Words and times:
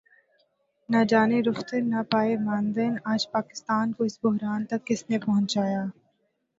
نہ 0.89 1.01
جائے 1.09 1.41
رفتن 1.41 1.83
نہ 1.89 2.01
پائے 2.11 2.33
ماندن 2.37 2.93
آج 3.11 3.21
پاکستان 3.31 3.85
کو 3.93 4.03
اس 4.03 4.15
بحران 4.23 4.61
تک 4.65 4.85
کس 4.87 5.01
نے 5.09 5.17
پہنچایا؟ 5.19 5.83